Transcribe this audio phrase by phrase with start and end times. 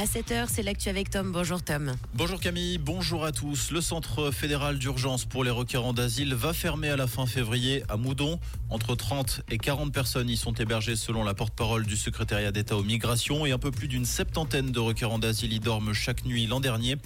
[0.00, 1.30] À 7h, c'est l'actu avec Tom.
[1.30, 1.92] Bonjour Tom.
[2.14, 3.70] Bonjour Camille, bonjour à tous.
[3.70, 7.98] Le Centre fédéral d'urgence pour les requérants d'asile va fermer à la fin février à
[7.98, 8.40] Moudon.
[8.70, 12.82] Entre 30 et 40 personnes y sont hébergées selon la porte-parole du secrétariat d'État aux
[12.82, 16.60] migrations et un peu plus d'une septantaine de requérants d'asile y dorment chaque nuit l'an
[16.60, 16.96] dernier.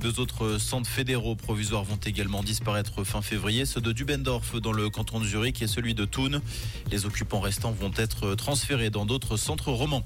[0.00, 4.90] Deux autres centres fédéraux provisoires vont également disparaître fin février, ceux de Dubendorf dans le
[4.90, 6.42] canton de Zurich et celui de Thun.
[6.90, 10.04] Les occupants restants vont être transférés dans d'autres centres romans.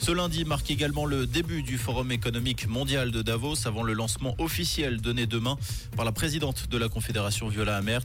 [0.00, 4.34] Ce lundi marque également le début du Forum économique mondial de Davos avant le lancement
[4.38, 5.56] officiel donné demain
[5.96, 8.02] par la présidente de la Confédération Viola Amert.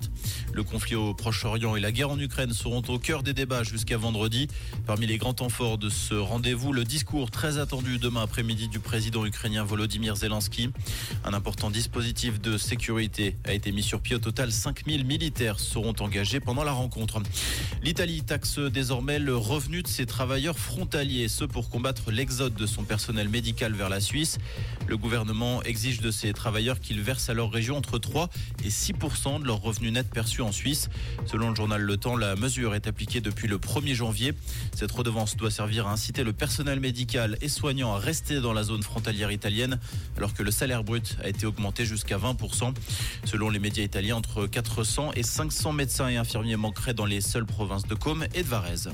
[0.53, 3.97] Le conflit au Proche-Orient et la guerre en Ukraine seront au cœur des débats jusqu'à
[3.97, 4.47] vendredi.
[4.85, 8.79] Parmi les grands temps forts de ce rendez-vous, le discours très attendu demain après-midi du
[8.79, 10.69] président ukrainien Volodymyr Zelensky.
[11.25, 14.15] Un important dispositif de sécurité a été mis sur pied.
[14.15, 17.21] Au total, 5000 militaires seront engagés pendant la rencontre.
[17.81, 22.83] L'Italie taxe désormais le revenu de ses travailleurs frontaliers, ce pour combattre l'exode de son
[22.83, 24.37] personnel médical vers la Suisse.
[24.87, 28.29] Le gouvernement exige de ces travailleurs qu'ils versent à leur région entre 3
[28.65, 30.89] et 6% de leurs revenus nets perçus en Suisse.
[31.25, 34.33] Selon le journal Le Temps, la mesure est appliquée depuis le 1er janvier.
[34.75, 38.63] Cette redevance doit servir à inciter le personnel médical et soignant à rester dans la
[38.63, 39.79] zone frontalière italienne,
[40.17, 42.73] alors que le salaire brut a été augmenté jusqu'à 20%
[43.25, 47.45] Selon les médias italiens, entre 400 et 500 médecins et infirmiers manqueraient dans les seules
[47.45, 48.89] provinces de Côme et de Varese.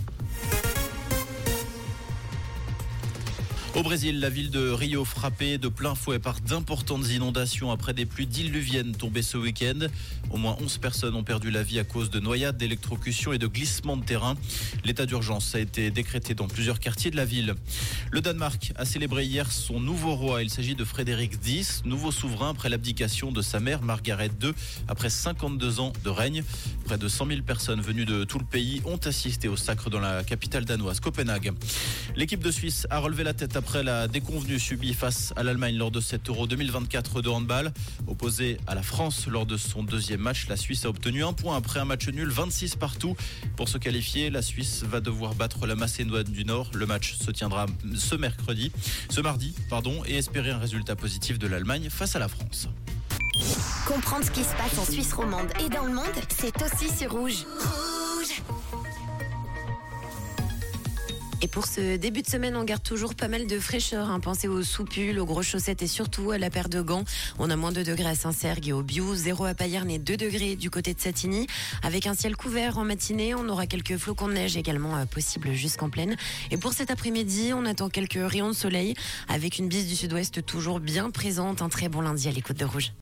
[3.76, 8.08] Au Brésil, la ville de Rio frappée de plein fouet par d'importantes inondations après des
[8.08, 9.88] pluies diluviennes tombées ce week-end.
[10.32, 13.46] Au moins 11 personnes ont perdu la vie à cause de noyades, d'électrocutions et de
[13.46, 14.36] glissements de terrain.
[14.86, 17.54] L'état d'urgence a été décrété dans plusieurs quartiers de la ville.
[18.12, 20.42] Le Danemark a célébré hier son nouveau roi.
[20.42, 24.52] Il s'agit de Frédéric X, nouveau souverain après l'abdication de sa mère Margaret II
[24.88, 26.44] après 52 ans de règne.
[26.86, 30.00] Près de 100 000 personnes venues de tout le pays ont assisté au sacre dans
[30.00, 31.54] la capitale danoise, Copenhague.
[32.16, 35.92] L'équipe de Suisse a relevé la tête après la déconvenue subie face à l'Allemagne lors
[35.92, 37.74] de cet Euro 2024 de handball.
[38.08, 41.58] Opposé à la France lors de son deuxième match, la Suisse a obtenu un point
[41.58, 43.18] après un match nul, 26 partout.
[43.58, 46.72] Pour se qualifier, la Suisse va devoir battre la Macédoine du Nord.
[46.74, 47.66] Le match se tiendra
[47.98, 48.72] ce mercredi,
[49.10, 52.70] ce mardi, pardon, et espérer un résultat positif de l'Allemagne face à la France.
[53.86, 57.12] Comprendre ce qui se passe en Suisse romande et dans le monde, c'est aussi sur
[57.12, 57.46] Rouge.
[61.42, 64.10] Et pour ce début de semaine, on garde toujours pas mal de fraîcheur.
[64.10, 64.20] Hein.
[64.20, 67.06] Pensez aux soupules, aux grosses chaussettes et surtout à la paire de gants.
[67.38, 70.18] On a moins 2 degrés à Saint-Sergue et au Bio, 0 à Payerne et 2
[70.18, 71.48] degrés du côté de Satigny.
[71.82, 75.54] Avec un ciel couvert en matinée, on aura quelques flocons de neige également euh, possibles
[75.54, 76.18] jusqu'en pleine.
[76.52, 78.94] Et pour cet après-midi, on attend quelques rayons de soleil
[79.30, 81.62] avec une bise du sud-ouest toujours bien présente.
[81.62, 82.92] Un très bon lundi à l'écoute de Rouge.